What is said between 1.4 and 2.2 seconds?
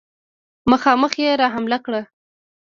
را حمله وکړه.